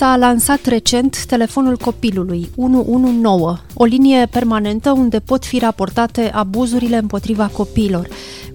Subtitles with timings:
[0.00, 7.50] S-a lansat recent telefonul copilului 119, o linie permanentă unde pot fi raportate abuzurile împotriva
[7.52, 8.08] copiilor.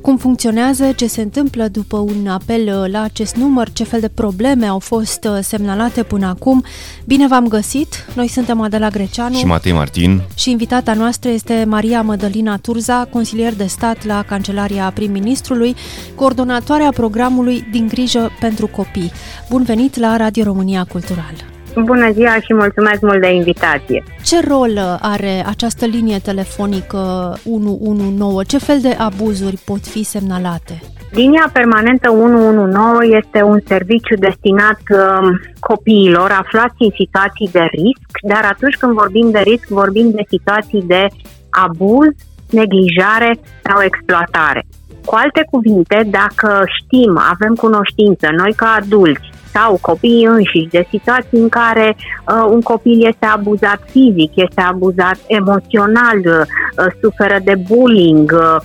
[0.06, 4.08] Cum funcționează, ce se întâmplă după un apel uh, la acest număr, ce fel de
[4.08, 6.64] probleme au fost uh, semnalate până acum.
[7.06, 8.06] Bine v-am găsit!
[8.16, 13.56] Noi suntem Adela Greceanu și Matei Martin și invitata noastră este Maria Mădălina Turza, consilier
[13.56, 15.76] de stat la Cancelaria Prim-Ministrului,
[16.16, 19.12] coordonatoarea programului Din grijă pentru copii.
[19.50, 21.35] Bun venit la Radio România Cultural!
[21.84, 24.04] Bună ziua și mulțumesc mult de invitație.
[24.24, 26.98] Ce rol are această linie telefonică
[27.46, 28.58] 119?
[28.58, 30.82] Ce fel de abuzuri pot fi semnalate?
[31.12, 38.44] Linia permanentă 119 este un serviciu destinat um, copiilor aflați în situații de risc, dar
[38.54, 41.08] atunci când vorbim de risc, vorbim de situații de
[41.50, 42.12] abuz,
[42.50, 43.32] neglijare
[43.64, 44.66] sau exploatare.
[45.06, 51.40] Cu alte cuvinte, dacă știm, avem cunoștință, noi ca adulți, sau copiii înșiși, de situații
[51.46, 58.32] în care uh, un copil este abuzat fizic, este abuzat emoțional, uh, suferă de bullying,
[58.32, 58.58] uh,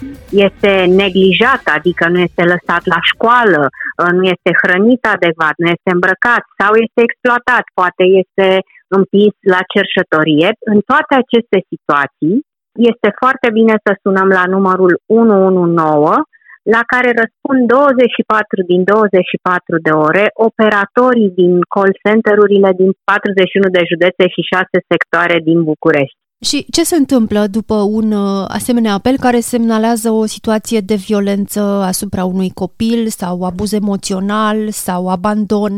[0.46, 5.90] este neglijat, adică nu este lăsat la școală, uh, nu este hrănit adecvat, nu este
[5.96, 8.48] îmbrăcat sau este exploatat, poate este
[8.98, 10.48] împins la cerșătorie.
[10.72, 12.36] În toate aceste situații,
[12.90, 16.28] este foarte bine să sunăm la numărul 119
[16.74, 23.82] la care răspund 24 din 24 de ore operatorii din call center-urile din 41 de
[23.90, 26.18] județe și 6 sectoare din București.
[26.48, 31.60] Și ce se întâmplă după un uh, asemenea apel care semnalează o situație de violență
[31.92, 35.72] asupra unui copil sau abuz emoțional sau abandon?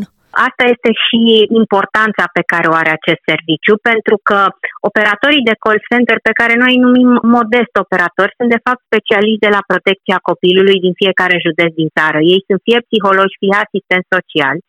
[0.49, 1.21] Asta este și
[1.63, 4.41] importanța pe care o are acest serviciu, pentru că
[4.89, 9.45] operatorii de call center, pe care noi îi numim modest operatori, sunt de fapt specialiști
[9.47, 12.19] de la protecția copilului din fiecare județ din țară.
[12.33, 14.63] Ei sunt fie psihologi, fie asistenți sociali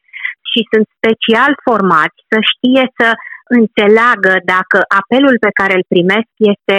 [0.53, 3.07] și sunt special formați să știe să
[3.59, 6.77] înțeleagă dacă apelul pe care îl primesc este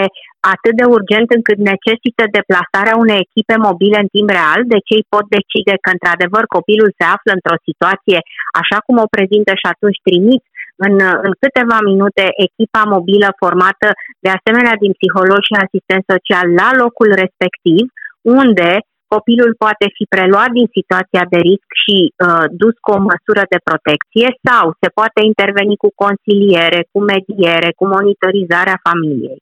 [0.55, 5.27] atât de urgent încât necesită deplasarea unei echipe mobile în timp real, deci ei pot
[5.37, 8.21] decide că într-adevăr copilul se află într-o situație
[8.61, 10.43] așa cum o prezintă și atunci trimit
[10.87, 10.95] în,
[11.27, 13.89] în câteva minute echipa mobilă formată
[14.25, 17.85] de asemenea din psihologi și asistent social la locul respectiv,
[18.41, 18.71] unde
[19.13, 23.65] copilul poate fi preluat din situația de risc și uh, dus cu o măsură de
[23.69, 29.41] protecție sau se poate interveni cu consiliere, cu mediere, cu monitorizarea familiei.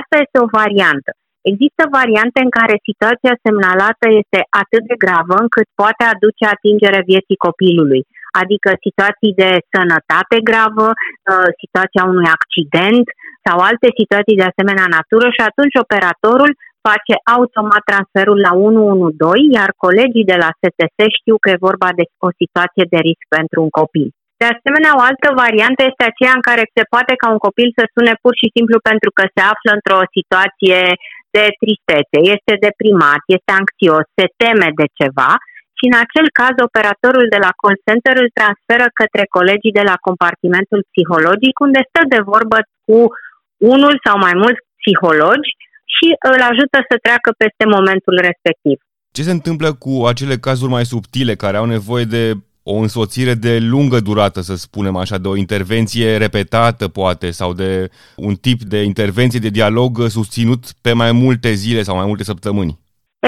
[0.00, 1.10] Asta este o variantă.
[1.52, 7.42] Există variante în care situația semnalată este atât de gravă încât poate aduce atingere vieții
[7.46, 8.02] copilului,
[8.42, 13.06] adică situații de sănătate gravă, uh, situația unui accident
[13.46, 16.52] sau alte situații de asemenea natură și atunci operatorul
[16.88, 22.04] face automat transferul la 112, iar colegii de la STS știu că e vorba de
[22.26, 24.08] o situație de risc pentru un copil.
[24.42, 27.84] De asemenea, o altă variantă este aceea în care se poate ca un copil să
[27.94, 30.80] sune pur și simplu pentru că se află într-o situație
[31.36, 35.32] de tristețe, este deprimat, este anxios, se teme de ceva
[35.78, 39.96] și în acel caz operatorul de la call center îl transferă către colegii de la
[40.06, 42.98] compartimentul psihologic unde stă de vorbă cu
[43.74, 45.50] unul sau mai mulți psihologi
[45.96, 48.76] și îl ajută să treacă peste momentul respectiv.
[49.16, 52.24] Ce se întâmplă cu acele cazuri mai subtile care au nevoie de
[52.72, 57.70] o însoțire de lungă durată, să spunem așa, de o intervenție repetată, poate, sau de
[58.16, 62.78] un tip de intervenție de dialog susținut pe mai multe zile sau mai multe săptămâni?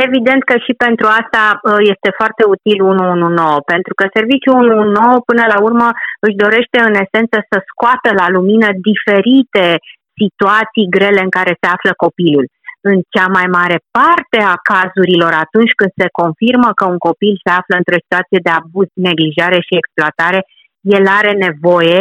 [0.07, 5.45] Evident că și pentru asta uh, este foarte util 119, pentru că serviciul 119 până
[5.53, 5.89] la urmă
[6.25, 9.67] își dorește în esență să scoată la lumină diferite
[10.21, 12.47] situații grele în care se află copilul
[12.91, 17.51] în cea mai mare parte a cazurilor, atunci când se confirmă că un copil se
[17.59, 20.41] află într-o situație de abuz, neglijare și exploatare,
[20.97, 22.01] el are nevoie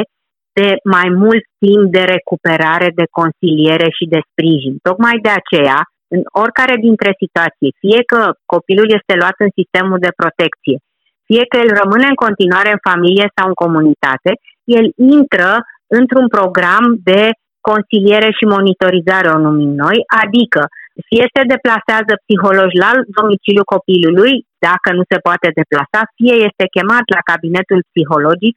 [0.60, 4.76] de mai mult timp de recuperare, de consiliere și de sprijin.
[4.88, 5.80] Tocmai de aceea,
[6.16, 8.22] în oricare dintre situații, fie că
[8.54, 10.78] copilul este luat în sistemul de protecție,
[11.30, 14.32] fie că el rămâne în continuare în familie sau în comunitate,
[14.78, 14.86] el
[15.18, 15.52] intră
[16.00, 17.22] într-un program de
[17.72, 20.62] consiliere și monitorizare o numim noi, adică
[21.10, 24.34] fie se deplasează psihologi la domiciliul copilului,
[24.68, 28.56] dacă nu se poate deplasa, fie este chemat la cabinetul psihologic,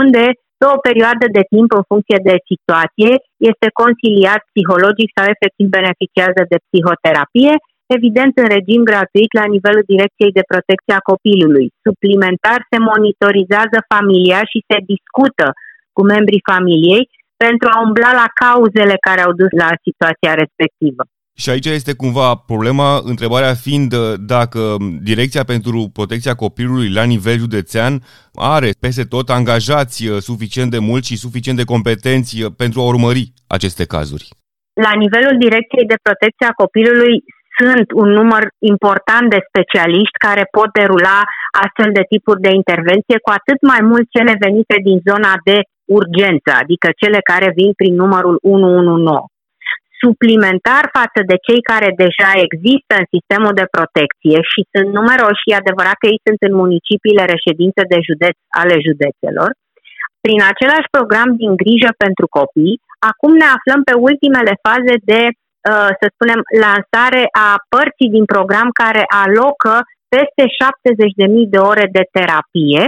[0.00, 0.24] unde
[0.60, 3.12] pe o perioadă de timp, în funcție de situație,
[3.50, 7.54] este consiliat psihologic sau efectiv beneficiază de psihoterapie,
[7.96, 11.66] evident în regim gratuit la nivelul Direcției de Protecție a Copilului.
[11.86, 15.46] Suplimentar se monitorizează familia și se discută
[15.94, 17.02] cu cu membrii familiei
[17.44, 21.02] pentru a umbla la cauzele care au dus la situația respectivă.
[21.42, 24.00] Și aici este cumva problema, întrebarea fiind uh,
[24.34, 24.60] dacă
[25.10, 27.92] Direcția pentru Protecția Copilului la nivel județean
[28.54, 32.90] are peste tot angajați uh, suficient de mulți și suficient de competenți uh, pentru a
[32.92, 33.24] urmări
[33.56, 34.26] aceste cazuri.
[34.86, 37.14] La nivelul Direcției de Protecție a Copilului
[37.58, 38.44] sunt un număr
[38.74, 41.18] important de specialiști care pot derula
[41.64, 45.56] astfel de tipuri de intervenție, cu atât mai mult cele venite din zona de
[45.98, 49.38] urgență, adică cele care vin prin numărul 119
[50.04, 55.62] suplimentar față de cei care deja există în sistemul de protecție și sunt numeroși, e
[55.62, 59.50] adevărat că ei sunt în municipiile reședințe de județ ale județelor,
[60.24, 65.90] prin același program din grijă pentru copii, acum ne aflăm pe ultimele faze de, uh,
[66.00, 69.74] să spunem, lansare a părții din program care alocă
[70.14, 72.82] peste 70.000 de ore de terapie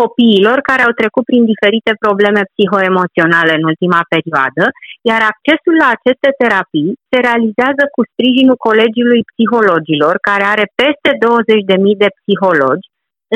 [0.00, 4.64] copiilor care au trecut prin diferite probleme psihoemoționale în ultima perioadă,
[5.10, 12.02] iar accesul la aceste terapii se realizează cu sprijinul Colegiului Psihologilor, care are peste 20.000
[12.02, 12.90] de psihologi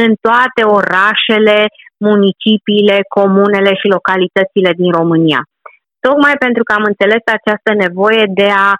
[0.04, 1.58] în toate orașele,
[2.08, 5.40] municipiile, comunele și localitățile din România.
[6.06, 8.70] Tocmai pentru că am înțeles această nevoie de a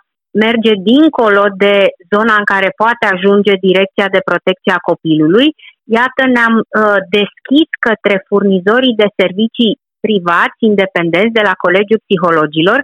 [0.45, 1.77] merge dincolo de
[2.15, 5.49] zona în care poate ajunge Direcția de Protecție a Copilului
[5.99, 12.81] iată, ne-am uh, deschis către furnizorii de servicii privați, independenți de la Colegiul Psihologilor,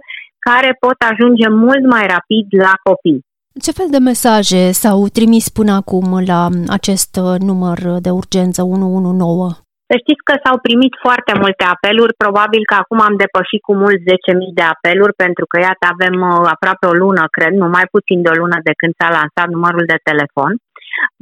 [0.47, 3.21] care pot ajunge mult mai rapid la copii.
[3.65, 6.41] Ce fel de mesaje s-au trimis până acum la
[6.77, 9.63] acest uh, număr de urgență 119?
[9.89, 13.99] Să știți că s-au primit foarte multe apeluri, probabil că acum am depășit cu mult
[13.99, 18.17] 10.000 de apeluri, pentru că iată avem uh, aproape o lună, cred, nu mai puțin
[18.23, 20.51] de o lună de când s-a lansat numărul de telefon.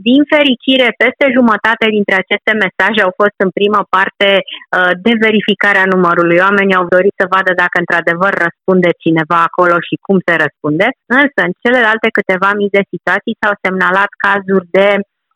[0.09, 5.79] Din fericire, peste jumătate dintre aceste mesaje au fost în primă parte uh, de verificare
[5.81, 6.43] a numărului.
[6.47, 10.87] Oamenii au dorit să vadă dacă într-adevăr răspunde cineva acolo și cum se răspunde.
[11.19, 14.89] Însă, în celelalte câteva mii de situații s-au semnalat cazuri de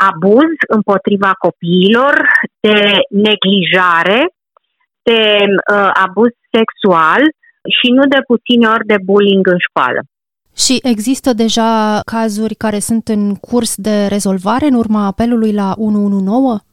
[0.09, 2.13] abuz împotriva copiilor,
[2.65, 2.79] de
[3.27, 4.19] neglijare,
[5.09, 7.21] de uh, abuz sexual
[7.77, 9.99] și nu de puține ori de bullying în școală.
[10.63, 11.71] Și există deja
[12.15, 16.63] cazuri care sunt în curs de rezolvare în urma apelului la 119?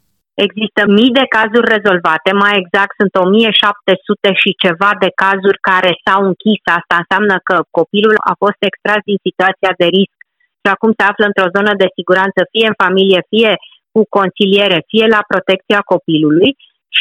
[0.46, 6.20] Există mii de cazuri rezolvate, mai exact sunt 1700 și ceva de cazuri care s-au
[6.30, 6.60] închis.
[6.78, 10.18] Asta înseamnă că copilul a fost extras din situația de risc
[10.62, 13.52] și acum se află într-o zonă de siguranță, fie în familie, fie
[13.94, 16.50] cu consiliere, fie la protecția copilului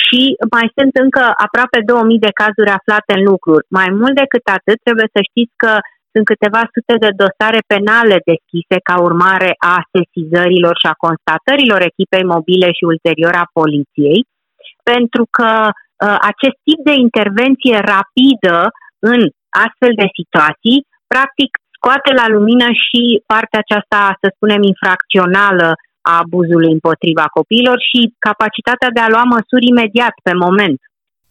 [0.02, 0.22] și
[0.56, 3.66] mai sunt încă aproape 2000 de cazuri aflate în lucruri.
[3.80, 5.74] Mai mult decât atât, trebuie să știți că
[6.14, 12.32] sunt câteva sute de dosare penale deschise ca urmare a sesizărilor și a constatărilor echipei
[12.36, 14.20] mobile și ulterior a poliției,
[14.92, 18.58] pentru că uh, acest tip de intervenție rapidă
[19.12, 19.22] în
[19.66, 20.78] astfel de situații,
[21.14, 25.70] practic scoate la lumină și partea aceasta, să spunem, infracțională
[26.12, 30.80] a abuzului împotriva copiilor și capacitatea de a lua măsuri imediat, pe moment.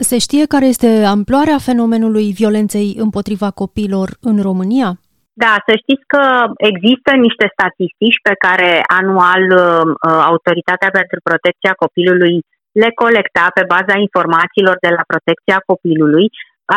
[0.09, 4.91] Se știe care este amploarea fenomenului violenței împotriva copiilor în România?
[5.45, 6.25] Da, să știți că
[6.71, 8.71] există niște statistici pe care
[9.01, 9.81] anual uh,
[10.31, 12.37] Autoritatea pentru Protecția Copilului
[12.83, 16.27] le colecta pe baza informațiilor de la Protecția Copilului,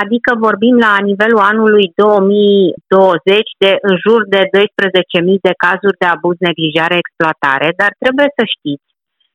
[0.01, 6.37] adică vorbim la nivelul anului 2020 de în jur de 12.000 de cazuri de abuz,
[6.49, 8.87] neglijare, exploatare, dar trebuie să știți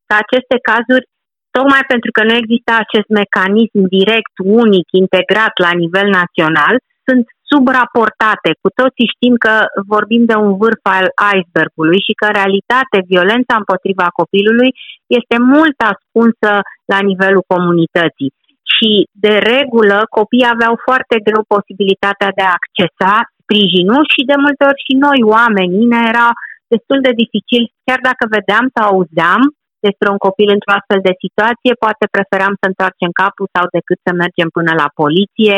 [0.08, 1.04] că aceste cazuri
[1.56, 6.74] tocmai pentru că nu există acest mecanism direct, unic, integrat la nivel național,
[7.06, 8.50] sunt subraportate.
[8.62, 9.54] Cu toții știm că
[9.94, 14.70] vorbim de un vârf al icebergului și că în realitate violența împotriva copilului
[15.18, 16.52] este mult ascunsă
[16.92, 18.30] la nivelul comunității.
[18.74, 18.90] Și
[19.24, 24.84] de regulă copiii aveau foarte greu posibilitatea de a accesa sprijinul și de multe ori
[24.86, 26.28] și noi oamenii ne era
[26.74, 29.42] destul de dificil, chiar dacă vedeam sau auzeam
[29.86, 34.12] despre un copil într-o astfel de situație, poate preferam să întoarcem capul sau decât să
[34.22, 35.56] mergem până la poliție,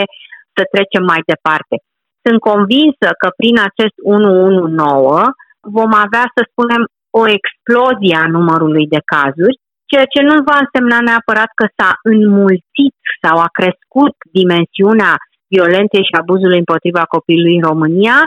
[0.57, 1.77] să trecem mai departe.
[2.25, 6.83] Sunt convinsă că prin acest 119 vom avea, să spunem,
[7.21, 9.61] o explozie a numărului de cazuri,
[9.91, 15.13] ceea ce nu va însemna neapărat că s-a înmulțit sau a crescut dimensiunea
[15.55, 18.19] violenței și abuzului împotriva copilului în România,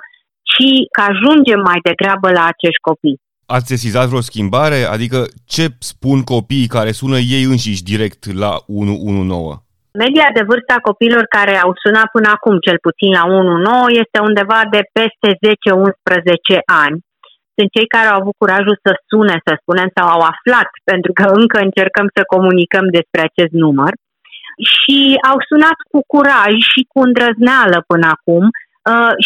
[0.52, 3.22] ci că ajungem mai degrabă la acești copii.
[3.56, 4.80] Ați sesizat vreo schimbare?
[4.96, 5.20] Adică
[5.54, 9.62] ce spun copiii care sună ei înșiși direct la 119?
[10.04, 14.18] Media de vârstă a copiilor care au sunat până acum, cel puțin la 119, este
[14.30, 15.30] undeva de peste
[16.56, 16.98] 10-11 ani.
[17.56, 21.26] Sunt cei care au avut curajul să sune, să spunem, sau au aflat, pentru că
[21.42, 23.94] încă încercăm să comunicăm despre acest număr.
[24.78, 25.00] și
[25.32, 28.63] au sunat cu curaj și cu îndrăzneală până acum, uh,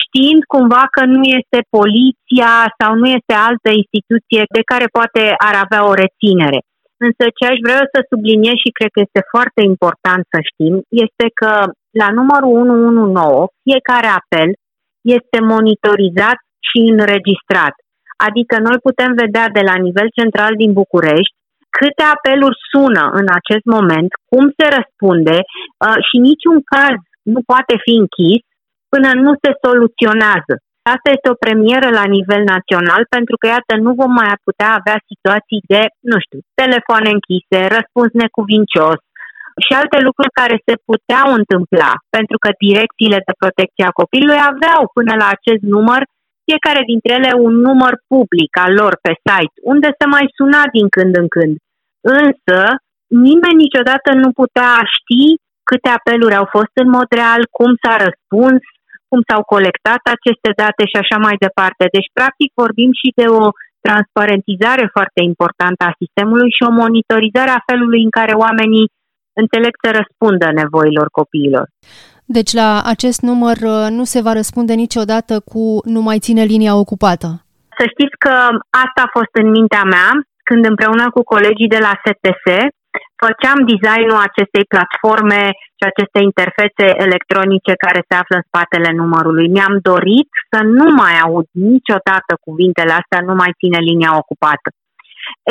[0.02, 5.56] știind cumva că nu este poliția sau nu este altă instituție de care poate ar
[5.64, 6.60] avea o reținere.
[7.06, 11.26] Însă ce aș vrea să subliniez și cred că este foarte important să știm este
[11.40, 11.52] că
[12.02, 14.50] la numărul 119 fiecare apel
[15.18, 17.76] este monitorizat și înregistrat.
[18.28, 21.36] Adică noi putem vedea de la nivel central din București
[21.78, 26.98] câte apeluri sună în acest moment, cum se răspunde uh, și niciun caz
[27.34, 28.42] nu poate fi închis
[28.94, 30.54] până nu se soluționează.
[30.94, 34.98] Asta este o premieră la nivel național pentru că, iată, nu vom mai putea avea
[35.12, 39.00] situații de, nu știu, telefoane închise, răspuns necuvincios
[39.66, 44.82] și alte lucruri care se puteau întâmpla, pentru că direcțiile de protecție a copilului aveau
[44.98, 46.02] până la acest număr
[46.48, 50.88] fiecare dintre ele un număr public al lor pe site, unde se mai suna din
[50.96, 51.56] când în când.
[52.22, 52.60] Însă,
[53.28, 55.24] nimeni niciodată nu putea ști
[55.70, 58.62] câte apeluri au fost în mod real, cum s-a răspuns,
[59.10, 61.84] cum s-au colectat aceste date și așa mai departe.
[61.96, 63.46] Deci, practic, vorbim și de o
[63.88, 68.86] transparentizare foarte importantă a sistemului și o monitorizare a felului în care oamenii
[69.42, 71.66] înțeleg să răspundă nevoilor copiilor.
[72.38, 75.64] Deci la acest număr uh, nu se va răspunde niciodată cu
[75.96, 77.28] nu mai ține linia ocupată.
[77.80, 78.34] Să știți că
[78.86, 80.10] asta a fost în mintea mea
[80.48, 82.46] când împreună cu colegii de la STS
[83.24, 85.42] făceam designul acestei platforme
[85.78, 89.48] și acestei interfețe electronice care se află în spatele numărului.
[89.56, 94.70] Mi-am dorit să nu mai aud niciodată cuvintele astea, nu mai ține linia ocupată.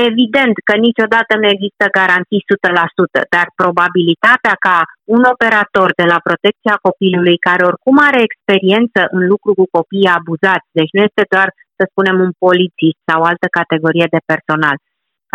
[0.08, 4.76] Evident că niciodată nu există garanții 100%, dar probabilitatea ca
[5.16, 10.68] un operator de la protecția copilului, care oricum are experiență în lucru cu copiii abuzați,
[10.78, 14.76] deci nu este doar, să spunem, un polițist sau altă categorie de personal,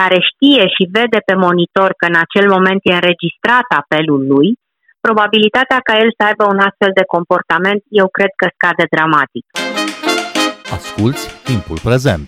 [0.01, 4.50] care știe și vede pe monitor că în acel moment e înregistrat apelul lui,
[5.05, 9.46] probabilitatea ca el să aibă un astfel de comportament, eu cred că scade dramatic.
[10.77, 12.27] Asculți timpul prezent!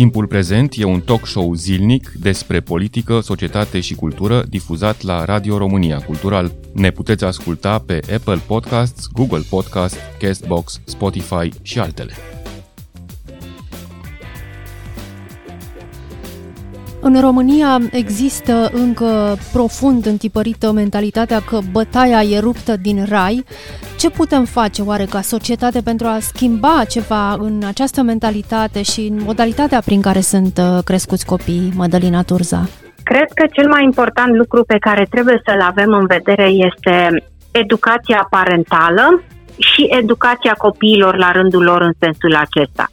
[0.00, 5.58] Timpul prezent e un talk show zilnic despre politică, societate și cultură difuzat la Radio
[5.58, 6.46] România Cultural.
[6.74, 12.12] Ne puteți asculta pe Apple Podcasts, Google Podcasts, Castbox, Spotify și altele.
[17.08, 23.44] În România există încă profund întipărită mentalitatea că bătaia e ruptă din rai.
[23.98, 29.22] Ce putem face oare ca societate pentru a schimba ceva în această mentalitate și în
[29.24, 32.68] modalitatea prin care sunt uh, crescuți copiii, Mădălina Turza?
[33.02, 38.26] Cred că cel mai important lucru pe care trebuie să-l avem în vedere este educația
[38.30, 39.22] parentală
[39.58, 42.86] și educația copiilor la rândul lor în sensul acesta.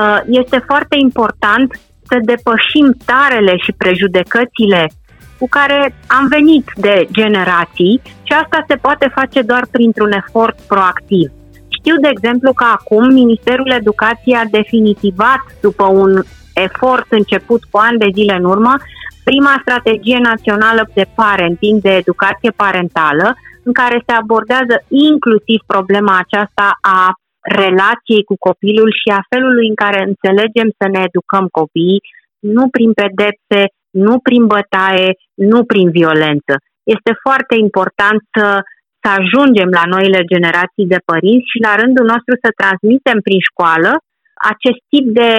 [0.00, 1.80] Uh, este foarte important
[2.10, 4.90] să depășim tarele și prejudecățile
[5.38, 11.30] cu care am venit de generații și asta se poate face doar printr-un efort proactiv.
[11.78, 16.22] Știu, de exemplu, că acum Ministerul Educației a definitivat, după un
[16.54, 18.74] efort început cu ani de zile în urmă,
[19.24, 26.78] prima strategie națională de parenting, de educație parentală, în care se abordează inclusiv problema aceasta
[26.80, 32.00] a relației cu copilul și a felului în care înțelegem să ne educăm copiii,
[32.54, 33.60] nu prin pedepse,
[34.04, 36.54] nu prin bătaie, nu prin violență.
[36.96, 38.46] Este foarte important să,
[39.02, 43.90] să ajungem la noile generații de părinți și la rândul nostru să transmitem prin școală
[44.52, 45.32] acest tip de,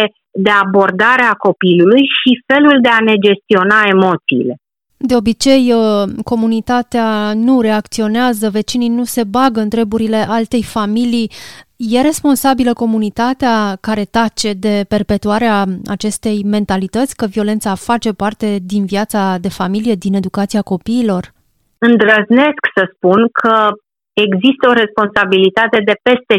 [0.47, 4.55] de abordare a copilului și felul de a ne gestiona emoțiile.
[5.03, 11.31] De obicei, uh, comunitatea nu reacționează, vecinii nu se bagă în treburile altei familii.
[11.75, 15.65] E responsabilă comunitatea care tace de perpetuarea
[15.95, 21.23] acestei mentalități, că violența face parte din viața de familie, din educația copiilor?
[21.77, 23.55] Îndrăznesc să spun că
[24.25, 26.35] există o responsabilitate de peste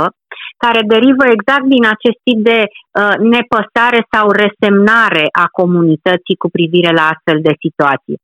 [0.00, 0.25] 50%
[0.64, 6.90] care derivă exact din acest tip de uh, nepăsare sau resemnare a comunității cu privire
[6.98, 8.18] la astfel de situații.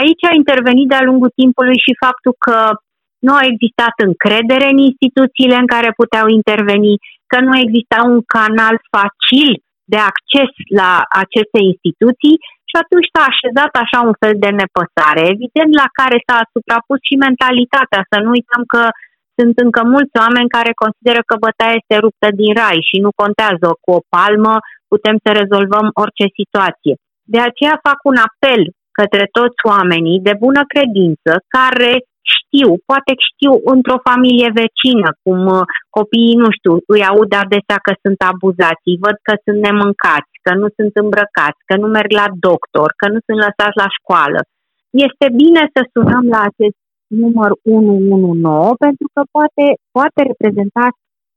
[0.00, 2.58] Aici a intervenit de-a lungul timpului și faptul că
[3.26, 6.94] nu a existat încredere în instituțiile în care puteau interveni,
[7.30, 9.50] că nu exista un canal facil
[9.94, 10.90] de acces la
[11.22, 12.36] aceste instituții
[12.70, 17.22] și atunci s-a așezat așa un fel de nepăsare, evident la care s-a suprapus și
[17.26, 18.02] mentalitatea.
[18.10, 18.82] Să nu uităm că
[19.36, 23.68] sunt încă mulți oameni care consideră că bătaia este ruptă din rai și nu contează
[23.82, 24.54] cu o palmă,
[24.92, 26.94] putem să rezolvăm orice situație.
[27.34, 28.62] De aceea fac un apel
[28.98, 31.92] către toți oamenii de bună credință care
[32.36, 35.64] știu, poate știu într-o familie vecină, cum uh,
[35.96, 40.52] copiii, nu știu, îi aud adesea că sunt abuzați, îi văd că sunt nemâncați, că
[40.60, 44.40] nu sunt îmbrăcați, că nu merg la doctor, că nu sunt lăsați la școală.
[45.06, 50.86] Este bine să sunăm la acest număr 119 pentru că poate, poate reprezenta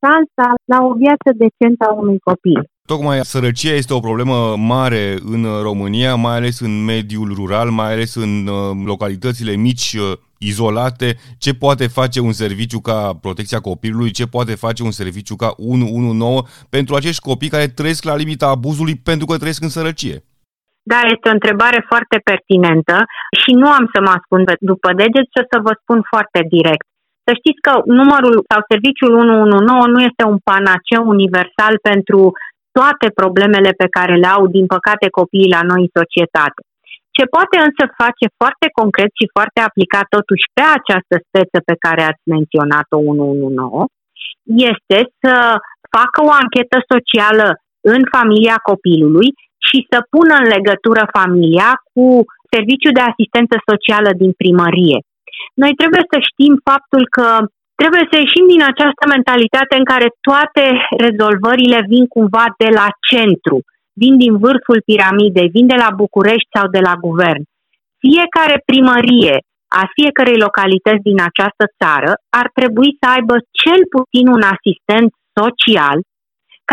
[0.02, 2.60] șansa la o viață decentă a unui copil.
[2.86, 8.16] Tocmai sărăcia este o problemă mare în România, mai ales în mediul rural, mai ales
[8.16, 11.18] în uh, localitățile mici, uh, izolate.
[11.38, 16.48] Ce poate face un serviciu ca protecția copilului, ce poate face un serviciu ca 119
[16.70, 20.24] pentru acești copii care trăiesc la limita abuzului pentru că trăiesc în sărăcie?
[20.92, 22.98] Da, este o întrebare foarte pertinentă
[23.42, 26.88] și nu am să mă ascund după deget și o să vă spun foarte direct.
[27.26, 32.20] Să știți că numărul sau serviciul 119 nu este un panaceu universal pentru
[32.78, 36.62] toate problemele pe care le au, din păcate, copiii la noi în societate.
[37.16, 42.02] Ce poate însă face foarte concret și foarte aplicat totuși pe această speță pe care
[42.10, 43.94] ați menționat-o 119
[44.72, 45.36] este să
[45.96, 47.48] facă o anchetă socială
[47.94, 49.30] în familia copilului
[49.70, 52.06] și să pună în legătură familia cu
[52.54, 55.00] serviciul de asistență socială din primărie.
[55.62, 57.28] Noi trebuie să știm faptul că
[57.82, 60.66] Trebuie să ieșim din această mentalitate în care toate
[61.06, 63.58] rezolvările vin cumva de la centru,
[64.02, 67.44] vin din vârful piramidei, vin de la București sau de la guvern.
[68.06, 69.36] Fiecare primărie
[69.82, 75.10] a fiecărei localități din această țară ar trebui să aibă cel puțin un asistent
[75.40, 75.98] social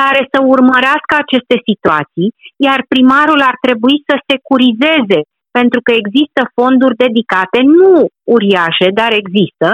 [0.00, 2.28] care să urmărească aceste situații,
[2.66, 5.20] iar primarul ar trebui să securizeze,
[5.58, 7.92] pentru că există fonduri dedicate, nu
[8.34, 9.68] uriașe, dar există,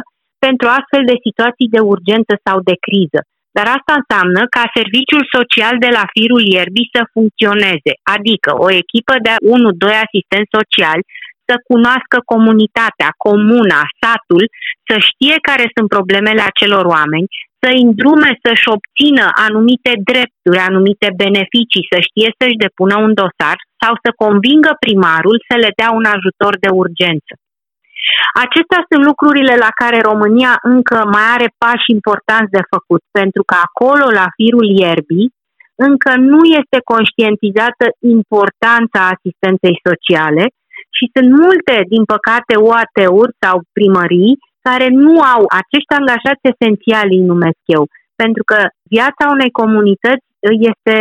[0.45, 3.21] pentru astfel de situații de urgență sau de criză.
[3.57, 9.15] Dar asta înseamnă ca serviciul social de la firul ierbii să funcționeze, adică o echipă
[9.27, 11.05] de 1-2 asistenți sociali
[11.49, 14.45] să cunoască comunitatea, comuna, satul,
[14.89, 17.29] să știe care sunt problemele acelor oameni,
[17.63, 23.93] să îndrume să-și obțină anumite drepturi, anumite beneficii, să știe să-și depună un dosar sau
[24.03, 27.33] să convingă primarul să le dea un ajutor de urgență.
[28.45, 33.57] Acestea sunt lucrurile la care România încă mai are pași importanți de făcut, pentru că
[33.67, 35.33] acolo, la firul ierbii,
[35.89, 40.45] încă nu este conștientizată importanța asistenței sociale
[40.97, 44.33] și sunt multe, din păcate, OAT-uri sau primării
[44.69, 47.83] care nu au acești angajați esențiali, îi numesc eu,
[48.23, 48.59] pentru că
[48.95, 50.27] viața unei comunități
[50.71, 50.99] este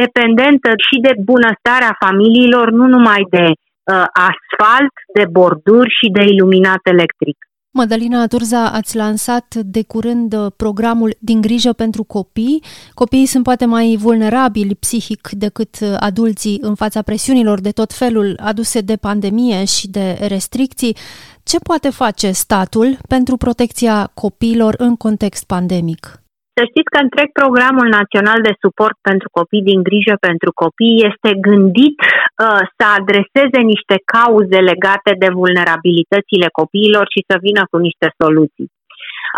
[0.00, 6.82] dependentă și de bunăstarea familiilor, nu numai de uh, asfalt, de borduri și de iluminat
[6.94, 7.38] electric.
[7.78, 12.62] Mădălina Turza, ați lansat de curând uh, programul Din grijă pentru copii.
[12.94, 18.38] Copiii sunt poate mai vulnerabili psihic decât uh, adulții în fața presiunilor de tot felul
[18.42, 20.96] aduse de pandemie și de restricții.
[21.42, 26.22] Ce poate face statul pentru protecția copiilor în context pandemic?
[26.58, 31.30] Să știți că întreg programul național de suport pentru copii din grijă pentru copii este
[31.48, 38.08] gândit uh, să adreseze niște cauze legate de vulnerabilitățile copiilor și să vină cu niște
[38.20, 38.68] soluții.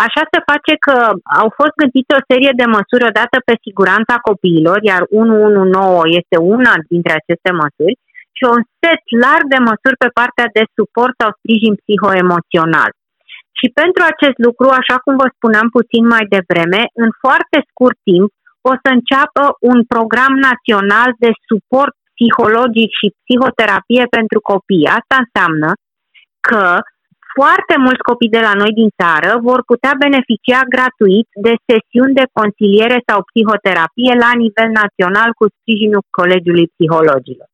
[0.07, 0.97] Așa se face că
[1.41, 6.75] au fost gândite o serie de măsuri odată pe siguranța copiilor, iar 119 este una
[6.93, 7.97] dintre aceste măsuri,
[8.37, 12.91] și un set larg de măsuri pe partea de suport sau sprijin psihoemoțional.
[13.59, 18.29] Și pentru acest lucru, așa cum vă spuneam puțin mai devreme, în foarte scurt timp
[18.71, 24.91] o să înceapă un program național de suport psihologic și psihoterapie pentru copii.
[24.99, 25.71] Asta înseamnă
[26.49, 26.65] că
[27.37, 32.27] foarte mulți copii de la noi din țară vor putea beneficia gratuit de sesiuni de
[32.39, 37.49] consiliere sau psihoterapie la nivel național cu sprijinul Colegiului Psihologilor.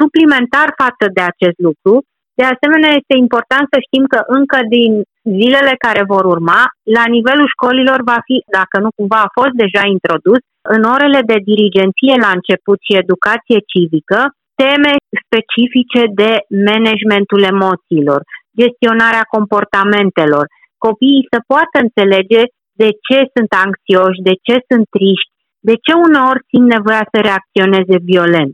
[0.00, 1.94] Suplimentar față de acest lucru,
[2.38, 4.92] de asemenea, este important să știm că încă din
[5.38, 6.60] zilele care vor urma,
[6.96, 10.42] la nivelul școlilor va fi, dacă nu cumva a fost deja introdus,
[10.76, 14.20] în orele de dirigenție la început și educație civică,
[14.62, 14.92] teme
[15.24, 16.30] specifice de
[16.70, 18.20] managementul emoțiilor,
[18.60, 20.44] gestionarea comportamentelor.
[20.86, 22.42] Copiii să poată înțelege
[22.82, 25.32] de ce sunt anxioși, de ce sunt triști,
[25.68, 28.52] de ce uneori simt nevoia să reacționeze violent.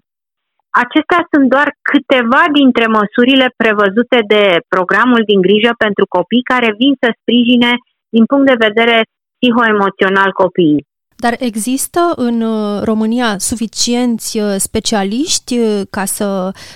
[0.85, 4.43] Acestea sunt doar câteva dintre măsurile prevăzute de
[4.75, 7.71] programul din grijă pentru copii care vin să sprijine
[8.17, 8.97] din punct de vedere
[9.39, 10.87] psihoemoțional copiii.
[11.25, 16.27] Dar există în uh, România suficienți uh, specialiști uh, ca să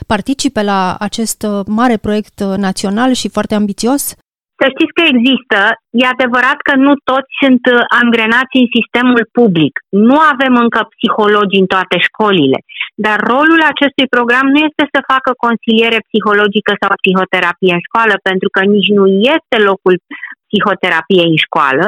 [0.07, 4.15] participe la acest mare proiect național și foarte ambițios?
[4.63, 5.59] Să știți că există,
[6.01, 9.75] e adevărat că nu toți sunt uh, angrenați în sistemul public.
[10.09, 12.59] Nu avem încă psihologi în toate școlile,
[13.05, 18.49] dar rolul acestui program nu este să facă consiliere psihologică sau psihoterapie în școală, pentru
[18.55, 19.95] că nici nu este locul
[20.49, 21.87] psihoterapiei în școală,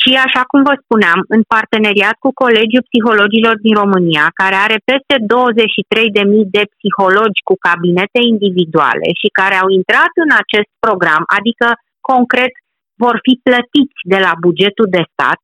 [0.00, 5.14] ci, așa cum vă spuneam, în parteneriat cu Colegiul Psihologilor din România, care are peste
[5.20, 11.66] 23.000 de psihologi cu cabinete individuale și care au intrat în acest program, adică
[12.10, 12.52] concret
[13.04, 15.38] vor fi plătiți de la bugetul de stat,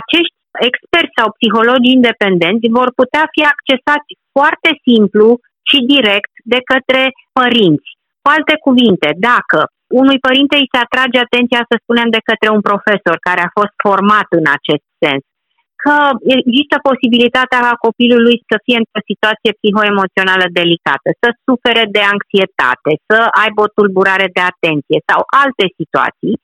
[0.00, 0.36] acești
[0.68, 5.26] experți sau psihologi independenți vor putea fi accesați foarte simplu
[5.70, 7.02] și direct de către
[7.38, 7.88] părinți.
[8.22, 9.60] Cu alte cuvinte, dacă
[10.02, 13.74] unui părinte îi se atrage atenția, să spunem, de către un profesor care a fost
[13.86, 15.22] format în acest sens,
[15.84, 15.96] că
[16.38, 23.18] există posibilitatea ca copilului să fie într-o situație psihoemoțională delicată, să sufere de anxietate, să
[23.42, 26.34] aibă o tulburare de atenție sau alte situații,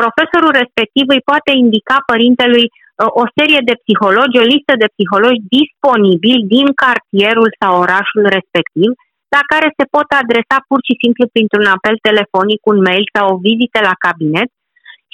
[0.00, 5.48] profesorul respectiv îi poate indica părintelui uh, o serie de psihologi, o listă de psihologi
[5.58, 8.90] disponibili din cartierul sau orașul respectiv,
[9.34, 13.40] la care se pot adresa pur și simplu printr-un apel telefonic, un mail sau o
[13.48, 14.48] vizită la cabinet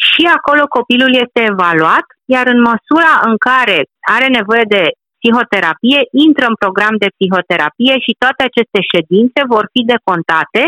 [0.06, 3.78] și acolo copilul este evaluat, iar în măsura în care
[4.16, 4.82] are nevoie de
[5.20, 10.62] psihoterapie, intră în program de psihoterapie și toate aceste ședințe vor fi decontate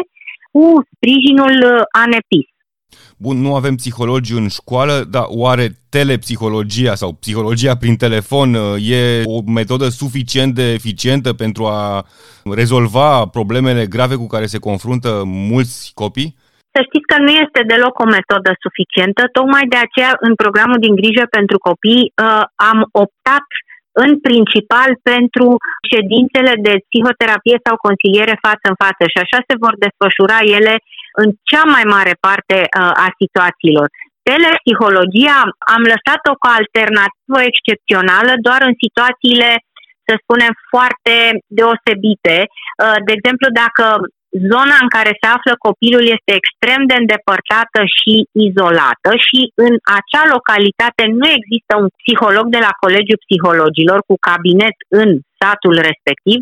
[0.52, 1.56] cu sprijinul
[2.04, 2.48] ANEPIS.
[3.16, 9.22] Bun, nu avem psihologi în școală, dar oare telepsihologia sau psihologia prin telefon uh, e
[9.24, 12.06] o metodă suficient de eficientă pentru a
[12.54, 16.36] rezolva problemele grave cu care se confruntă mulți copii?
[16.74, 20.94] Să știți că nu este deloc o metodă suficientă, tocmai de aceea în programul din
[21.00, 23.46] grijă pentru copii uh, am optat
[24.04, 25.46] în principal pentru
[25.92, 30.74] ședințele de psihoterapie sau consiliere față în față și așa se vor desfășura ele
[31.22, 33.88] în cea mai mare parte uh, a situațiilor.
[34.30, 35.38] Telepsihologia
[35.74, 39.50] am lăsat-o ca alternativă excepțională doar în situațiile,
[40.06, 41.14] să spunem, foarte
[41.60, 42.36] deosebite.
[42.46, 43.84] Uh, de exemplu, dacă
[44.52, 48.14] zona în care se află copilul este extrem de îndepărtată și
[48.46, 54.76] izolată și în acea localitate nu există un psiholog de la Colegiul Psihologilor cu cabinet
[55.00, 55.08] în
[55.40, 56.38] satul respectiv,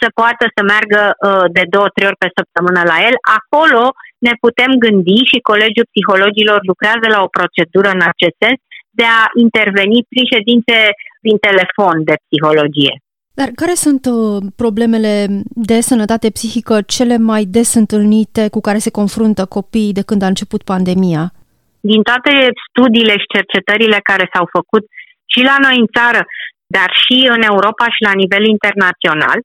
[0.00, 3.14] să poată să meargă uh, de două, trei ori pe săptămână la el.
[3.38, 3.84] Acolo
[4.26, 8.58] ne putem gândi și Colegiul Psihologilor lucrează la o procedură în acest sens
[9.00, 10.76] de a interveni prin ședințe
[11.22, 12.94] prin telefon de psihologie.
[13.40, 15.12] Dar care sunt uh, problemele
[15.68, 20.32] de sănătate psihică cele mai des întâlnite cu care se confruntă copiii de când a
[20.32, 21.24] început pandemia?
[21.92, 22.32] Din toate
[22.66, 24.84] studiile și cercetările care s-au făcut
[25.32, 26.20] și la noi în țară,
[26.76, 29.38] dar și în Europa și la nivel internațional,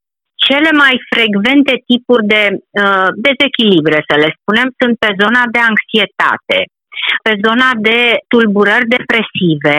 [0.48, 6.60] cele mai frecvente tipuri de uh, dezechilibre, să le spunem, sunt pe zona de anxietate,
[7.26, 8.00] pe zona de
[8.32, 9.78] tulburări depresive,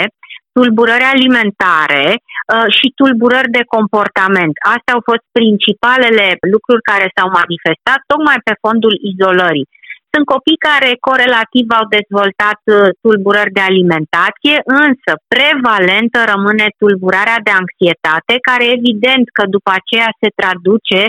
[0.56, 4.54] tulburări alimentare uh, și tulburări de comportament.
[4.74, 9.70] Astea au fost principalele lucruri care s-au manifestat tocmai pe fondul izolării.
[10.12, 17.52] Sunt copii care corelativ au dezvoltat uh, tulburări de alimentație, însă prevalentă rămâne tulburarea de
[17.62, 21.00] anxietate, care evident că după aceea se traduce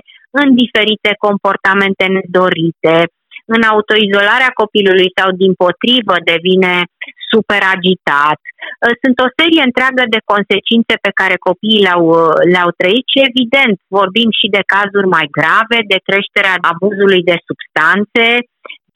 [0.41, 2.95] în diferite comportamente nedorite,
[3.55, 6.73] în autoizolarea copilului sau din potrivă devine
[7.31, 8.39] super agitat.
[8.43, 13.25] Uh, sunt o serie întreagă de consecințe pe care copiii le-au, uh, le-au trăit și
[13.29, 18.25] evident vorbim și de cazuri mai grave, de creșterea abuzului de substanțe,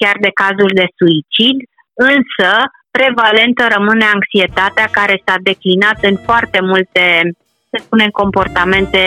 [0.01, 1.57] chiar de cazuri de suicid,
[2.13, 2.49] însă
[2.97, 7.03] prevalentă rămâne anxietatea care s-a declinat în foarte multe,
[7.71, 9.01] să spunem, comportamente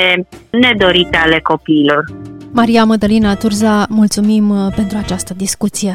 [0.50, 2.02] nedorite ale copiilor.
[2.52, 5.94] Maria Mădălina Turza, mulțumim uh, pentru această discuție.